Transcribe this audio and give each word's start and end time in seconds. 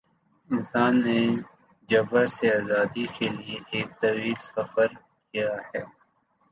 انسان 0.49 0.93
نے 1.03 1.19
جبر 1.89 2.25
سے 2.27 2.47
آزادی 2.55 3.05
کے 3.15 3.27
لیے 3.29 3.57
ایک 3.71 3.87
طویل 4.01 4.33
سفر 4.47 4.87
کیا 5.33 5.49
ہے۔ 5.69 5.83